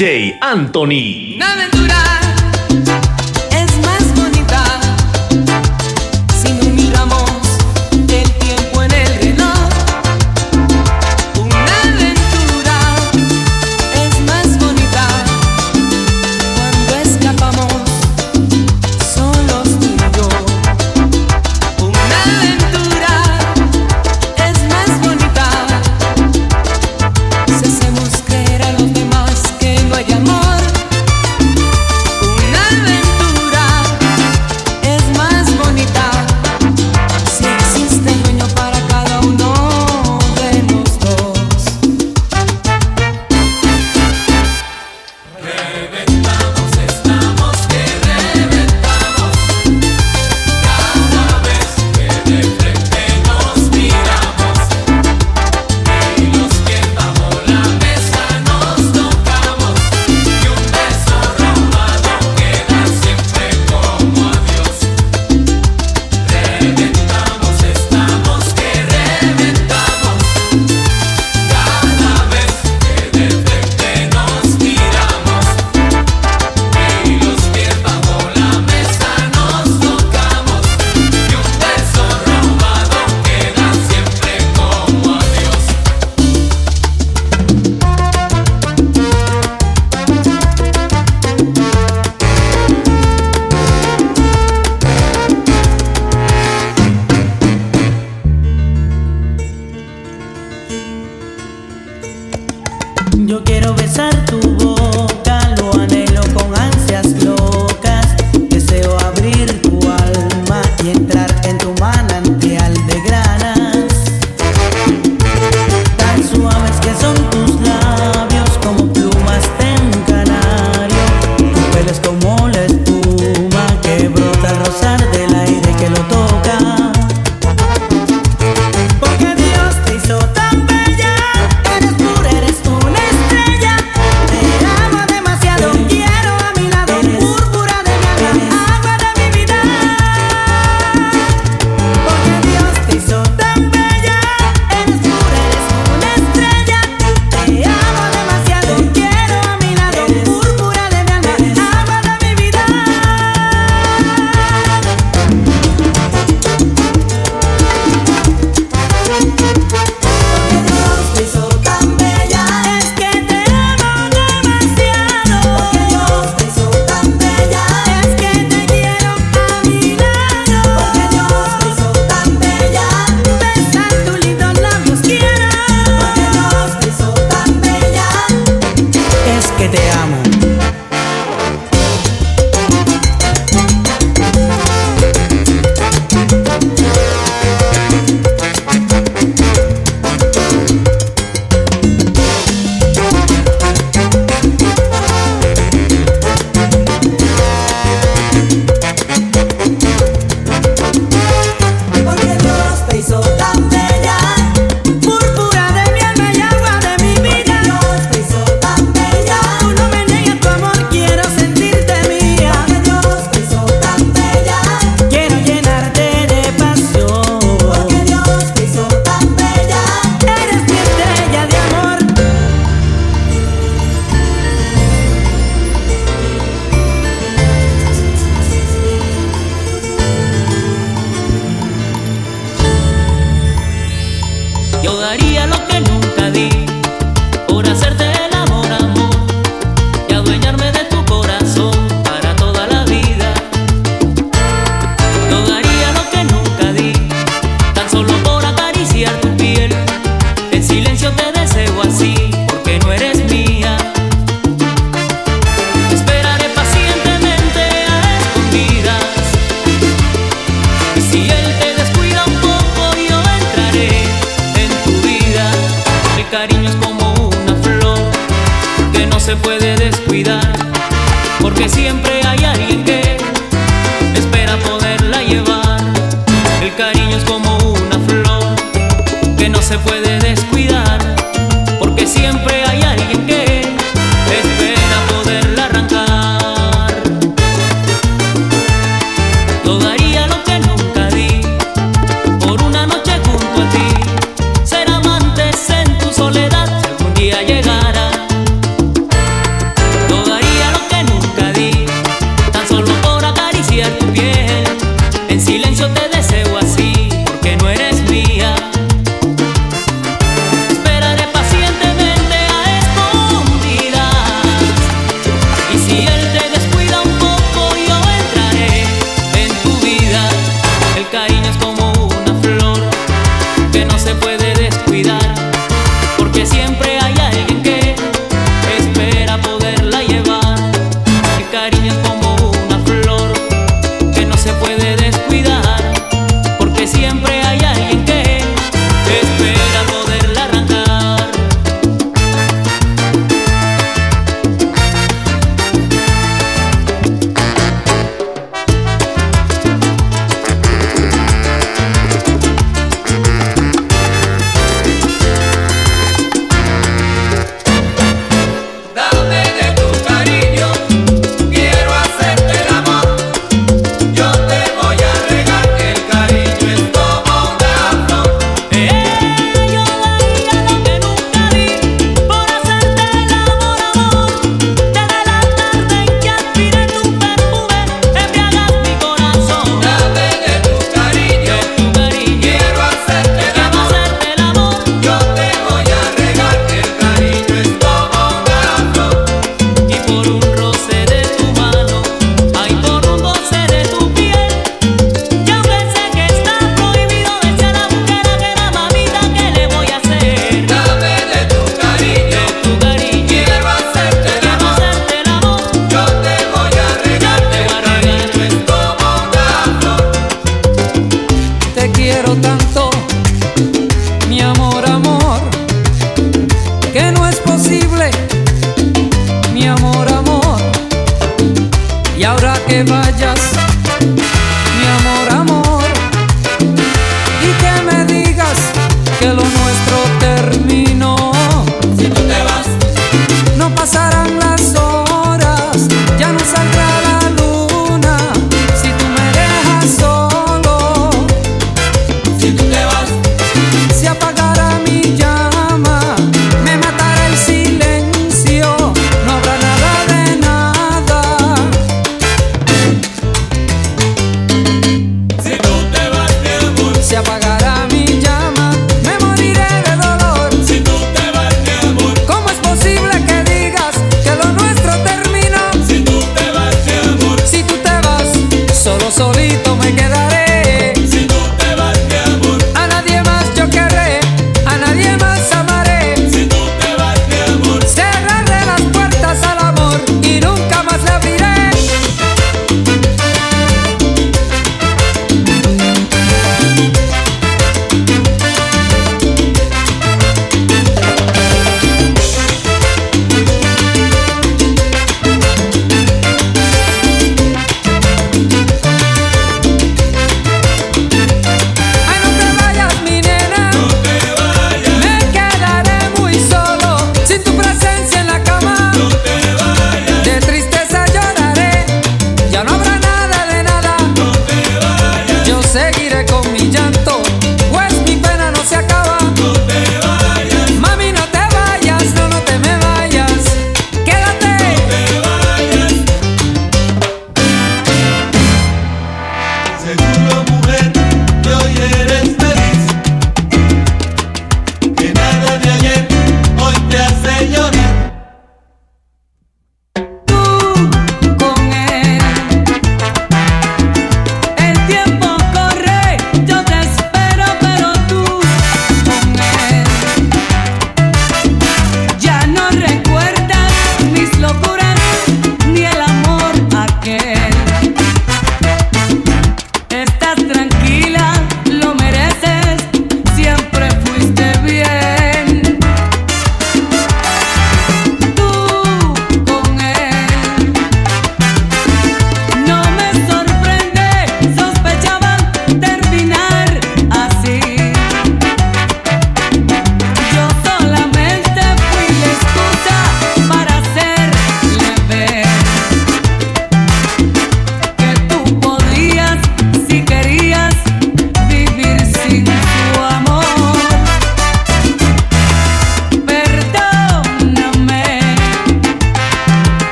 DJ 0.00 0.38
Anthony. 0.40 1.36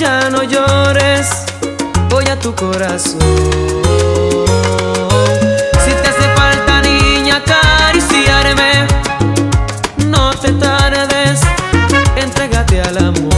ya 0.00 0.30
no 0.30 0.42
llores, 0.42 1.28
voy 2.08 2.24
a 2.26 2.38
tu 2.38 2.54
corazón. 2.54 3.20
Si 5.84 5.90
te 5.90 6.08
hace 6.08 6.26
falta, 6.34 6.80
niña, 6.80 7.42
acariciarme, 7.44 8.86
no 10.06 10.30
te 10.40 10.52
tardes, 10.52 11.40
entrégate 12.16 12.80
al 12.80 12.96
amor. 12.96 13.30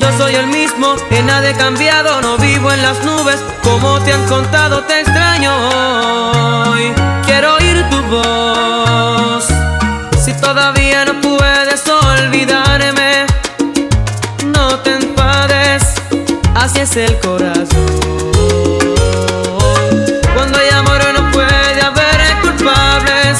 Yo 0.00 0.08
soy 0.18 0.34
el 0.34 0.48
mismo, 0.48 0.96
en 1.10 1.26
nada 1.26 1.50
he 1.50 1.54
cambiado, 1.54 2.20
no 2.20 2.38
vivo 2.38 2.72
en 2.72 2.82
las 2.82 3.04
nubes, 3.04 3.38
como 3.62 4.00
te 4.00 4.12
han 4.14 4.26
contado, 4.26 4.82
te 4.82 4.98
extraño 4.98 5.52
hoy. 6.72 6.92
Quiero 7.24 7.54
oír 7.54 7.88
tu 7.88 8.02
voz, 8.02 9.46
si 10.24 10.32
todavía 10.34 11.04
no 11.04 11.20
puedes 11.20 11.86
olvidarme. 11.86 13.07
así 16.68 16.80
es 16.80 16.96
el 16.96 17.18
corazón. 17.20 17.66
Cuando 20.34 20.58
hay 20.58 20.68
amor 20.68 21.00
no 21.14 21.30
puede 21.32 21.80
haber 21.80 22.40
culpables, 22.42 23.38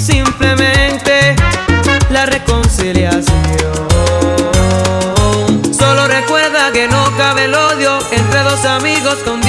simplemente 0.00 1.34
la 2.10 2.26
reconciliación. 2.26 3.32
Solo 5.76 6.06
recuerda 6.06 6.70
que 6.72 6.86
no 6.86 7.16
cabe 7.16 7.46
el 7.46 7.54
odio 7.54 7.98
entre 8.12 8.42
dos 8.42 8.64
amigos 8.64 9.16
con 9.24 9.43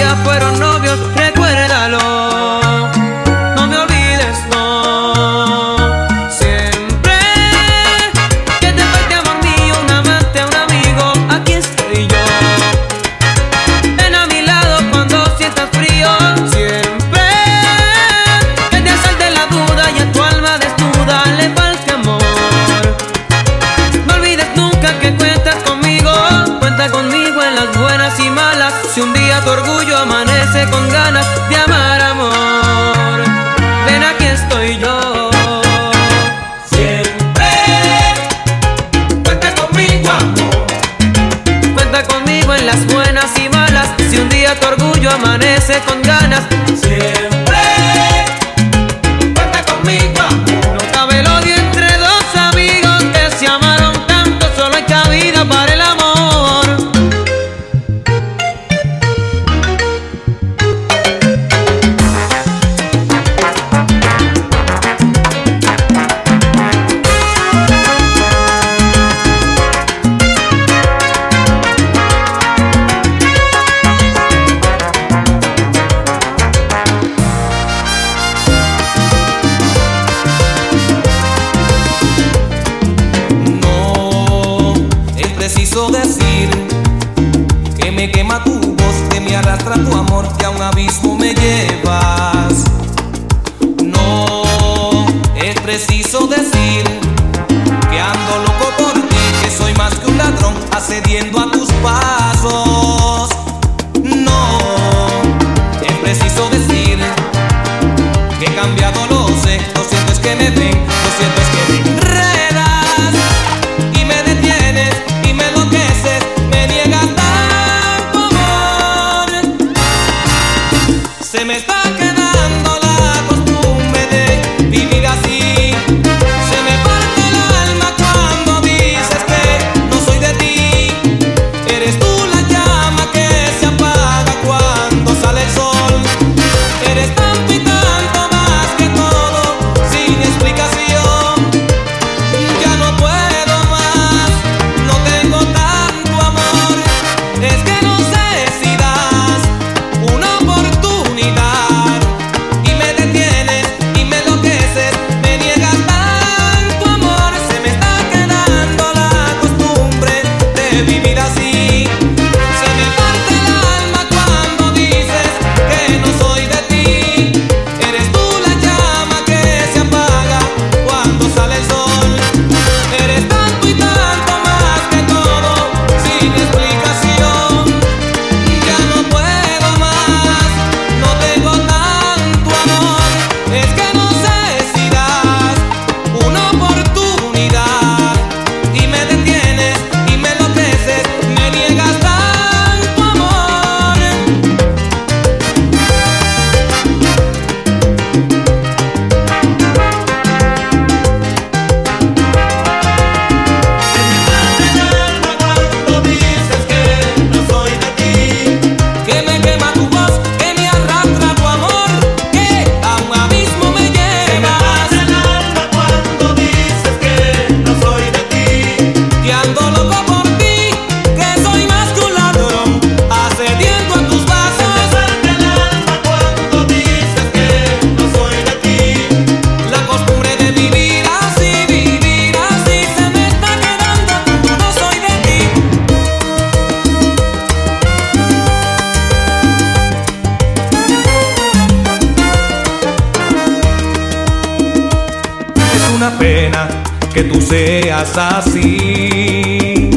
así, 248.18 249.90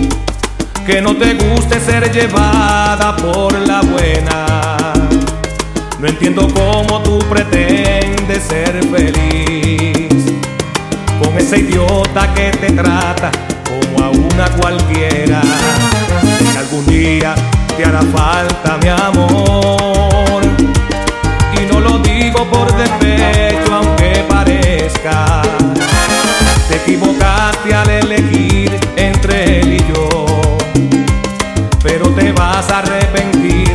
que 0.86 1.02
no 1.02 1.16
te 1.16 1.34
guste 1.34 1.80
ser 1.80 2.12
llevada 2.12 3.16
por 3.16 3.52
la 3.66 3.80
buena. 3.80 4.46
No 5.98 6.06
entiendo 6.06 6.46
cómo 6.54 7.02
tú 7.02 7.18
pretendes 7.28 8.44
ser 8.44 8.80
feliz 8.84 10.32
con 11.20 11.36
ese 11.36 11.58
idiota 11.58 12.32
que 12.34 12.50
te 12.50 12.70
trata 12.72 13.32
como 13.68 14.04
a 14.04 14.10
una 14.10 14.48
cualquiera. 14.60 15.40
que 16.52 16.58
algún 16.58 16.86
día 16.86 17.34
te 17.76 17.84
hará 17.84 18.02
falta 18.02 18.78
mi 18.80 18.88
amor 18.88 19.77
al 27.72 27.90
elegir 27.90 28.70
entre 28.96 29.60
él 29.60 29.74
y 29.74 29.92
yo, 29.92 30.26
pero 31.82 32.08
te 32.10 32.32
vas 32.32 32.70
a 32.70 32.78
arrepentir 32.78 33.68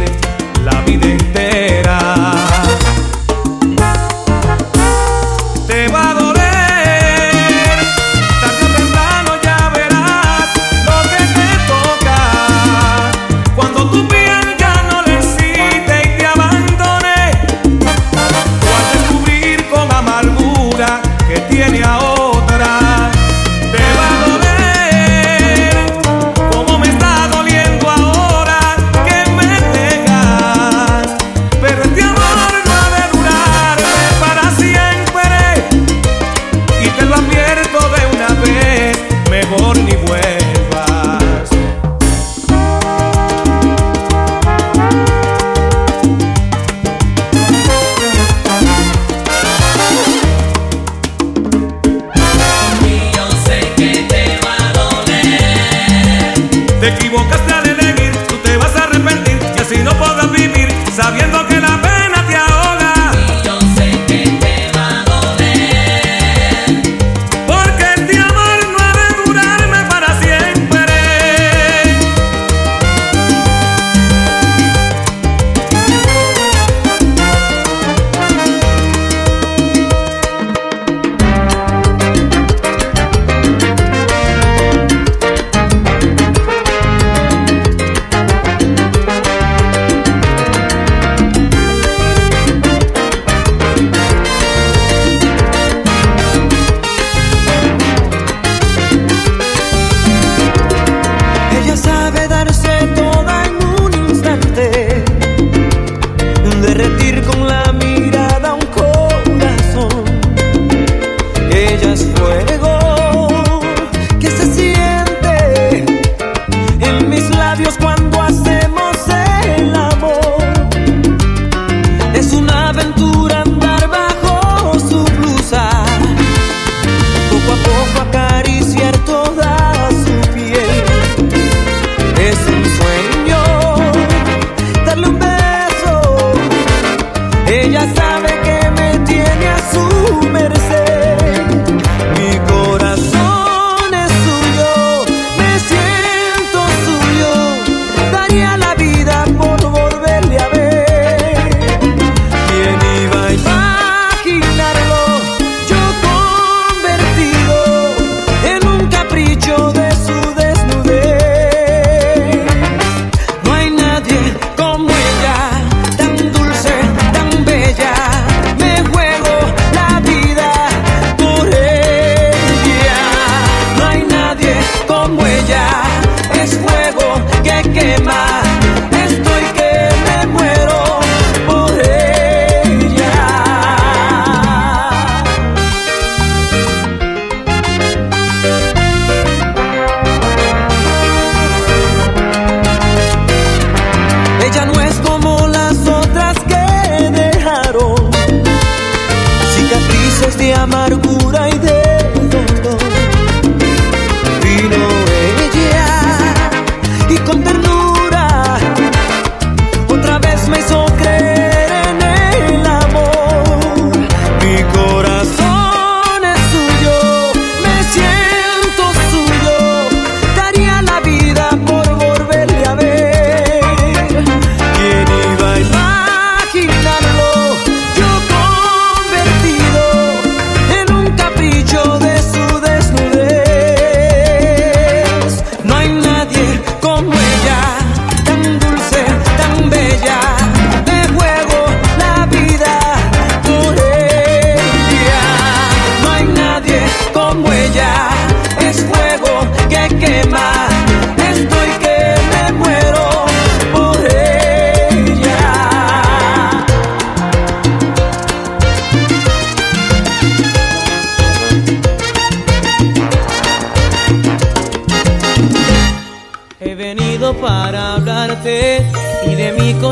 la 0.64 0.82
vida 0.82 1.06
entera. 1.06 1.53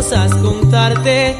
cosas 0.01 0.33
contarte 0.37 1.37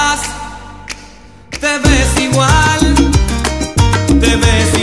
estás, 0.00 0.20
te 1.60 1.78
ves 1.78 2.20
igual, 2.20 2.94
te 4.20 4.36
ves 4.36 4.68
igual. 4.74 4.79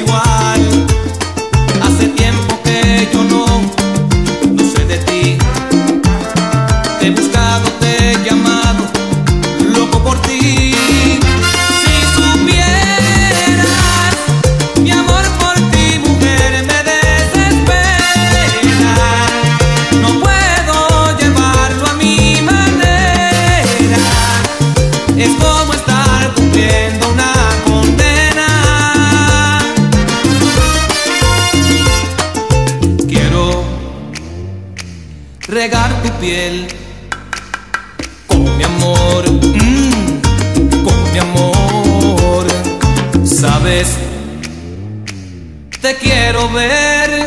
ver 46.54 47.26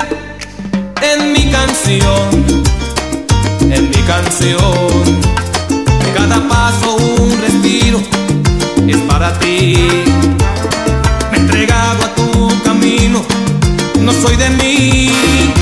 en 1.03 1.33
mi 1.33 1.51
canción, 1.51 2.29
en 3.71 3.89
mi 3.89 4.03
canción. 4.07 5.21
Cada 6.15 6.49
paso 6.49 6.97
un 6.97 7.41
respiro 7.41 8.01
es 8.87 8.97
para 9.09 9.39
ti. 9.39 9.75
Me 11.31 11.37
he 11.37 11.41
entregado 11.41 12.05
a 12.05 12.15
tu 12.15 12.63
camino, 12.65 13.23
no 14.01 14.13
soy 14.13 14.37
de 14.37 14.51
mí. 14.51 15.60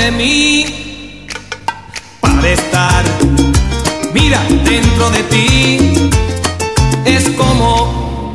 de 0.00 0.10
mí 0.10 1.26
para 2.20 2.48
estar. 2.48 3.04
Mira, 4.14 4.40
dentro 4.64 5.10
de 5.10 5.22
ti 5.24 6.10
es 7.04 7.28
como 7.36 8.34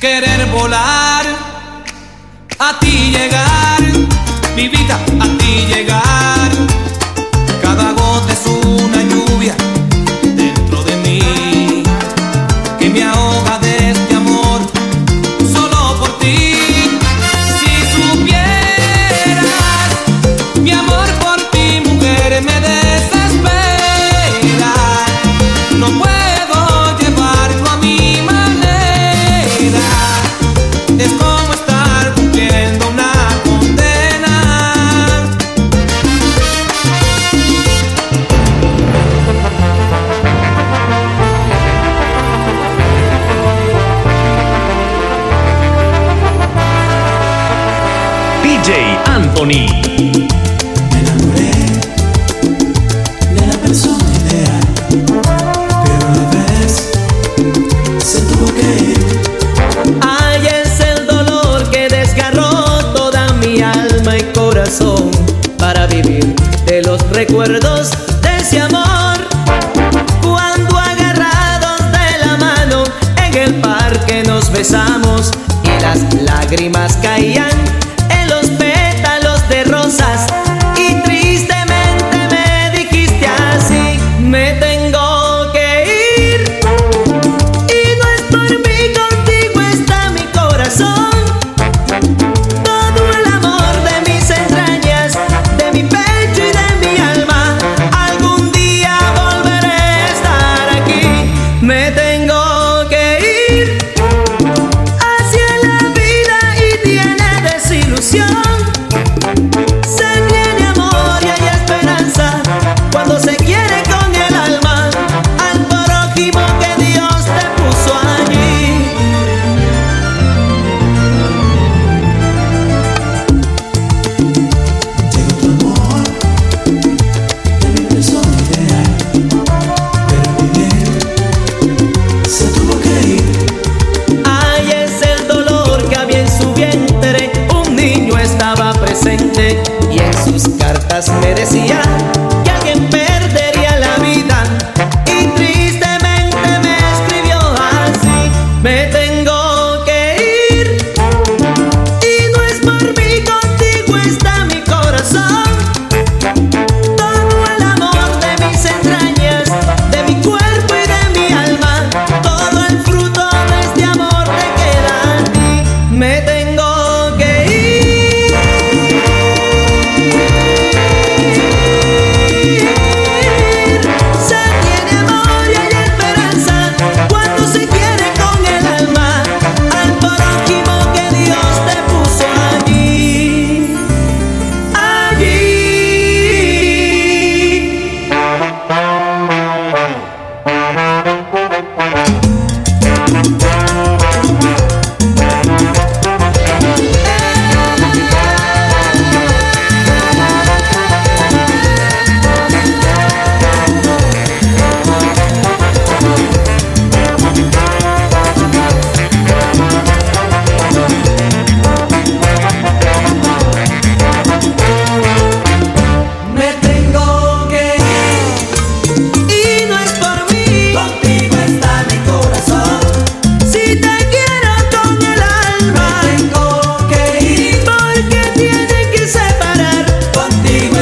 querer 0.00 0.46
volar, 0.46 1.24
a 2.58 2.78
ti 2.80 3.10
llegar, 3.16 3.82
mi 4.56 4.68
vida, 4.68 4.96
a 5.20 5.26
ti 5.38 5.66
llegar. 5.68 5.83
los 66.94 67.10
recuerdos 67.10 67.90
de 68.22 68.36
ese 68.36 68.60
amor. 68.60 68.83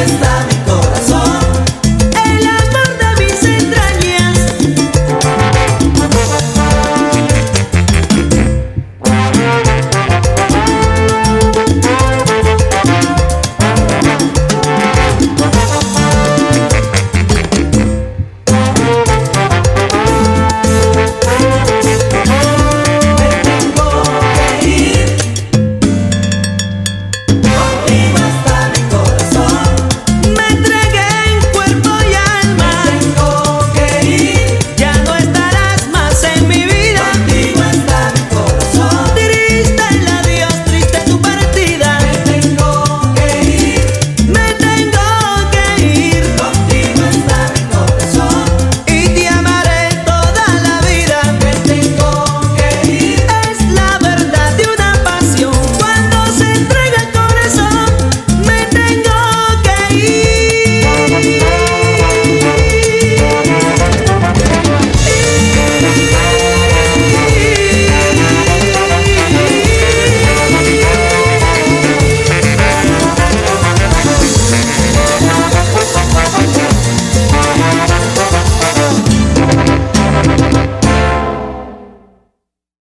está. 0.05 0.42